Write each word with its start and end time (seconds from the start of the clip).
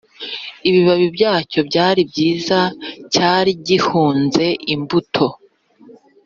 Ibibabi 0.69 1.07
byacyo 1.15 1.59
byari 1.69 2.01
byiza 2.11 2.59
cyari 3.13 3.51
gihunze 3.67 4.45
imbuto 4.73 5.27